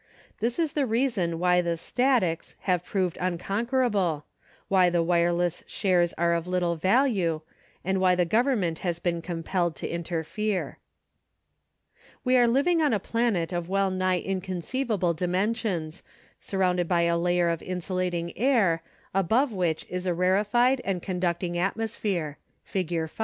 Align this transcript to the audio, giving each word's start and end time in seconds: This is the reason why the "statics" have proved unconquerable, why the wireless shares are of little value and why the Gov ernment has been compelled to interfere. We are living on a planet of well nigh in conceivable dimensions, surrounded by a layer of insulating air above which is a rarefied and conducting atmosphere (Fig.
This 0.39 0.57
is 0.57 0.73
the 0.73 0.87
reason 0.87 1.37
why 1.37 1.61
the 1.61 1.77
"statics" 1.77 2.55
have 2.61 2.83
proved 2.83 3.19
unconquerable, 3.21 4.25
why 4.67 4.89
the 4.89 5.03
wireless 5.03 5.63
shares 5.67 6.11
are 6.13 6.33
of 6.33 6.47
little 6.47 6.75
value 6.75 7.41
and 7.85 8.01
why 8.01 8.15
the 8.15 8.25
Gov 8.25 8.45
ernment 8.45 8.79
has 8.79 8.97
been 8.97 9.21
compelled 9.21 9.75
to 9.75 9.87
interfere. 9.87 10.79
We 12.23 12.35
are 12.35 12.47
living 12.47 12.81
on 12.81 12.93
a 12.93 12.99
planet 12.99 13.53
of 13.53 13.69
well 13.69 13.91
nigh 13.91 14.17
in 14.17 14.41
conceivable 14.41 15.13
dimensions, 15.13 16.01
surrounded 16.39 16.87
by 16.87 17.03
a 17.03 17.15
layer 17.15 17.49
of 17.49 17.61
insulating 17.61 18.35
air 18.35 18.81
above 19.13 19.53
which 19.53 19.85
is 19.87 20.07
a 20.07 20.15
rarefied 20.15 20.81
and 20.83 21.03
conducting 21.03 21.59
atmosphere 21.59 22.39
(Fig. 22.63 23.07